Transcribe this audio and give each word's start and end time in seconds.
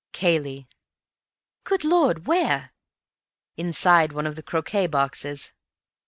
"Cayley." 0.13 0.67
"Good 1.63 1.83
Lord! 1.83 2.25
Where?" 2.25 2.71
"Inside 3.55 4.13
one 4.13 4.25
of 4.25 4.35
the 4.35 4.41
croquet 4.41 4.87
boxes." 4.87 5.51